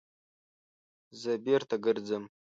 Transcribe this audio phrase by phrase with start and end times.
[1.21, 2.23] _زه بېرته ګرځم.